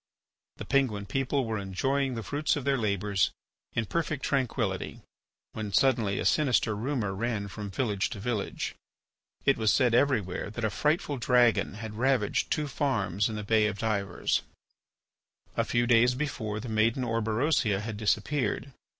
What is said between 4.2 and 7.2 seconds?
tranquillity when suddenly a sinister rumour